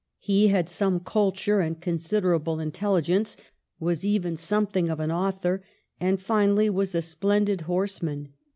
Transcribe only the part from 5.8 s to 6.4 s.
and,